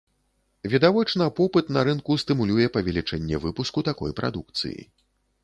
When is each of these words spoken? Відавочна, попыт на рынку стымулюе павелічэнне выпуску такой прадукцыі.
Відавочна, 0.73 1.27
попыт 1.39 1.69
на 1.77 1.83
рынку 1.89 2.17
стымулюе 2.23 2.67
павелічэнне 2.79 3.41
выпуску 3.45 3.87
такой 3.93 4.19
прадукцыі. 4.23 4.81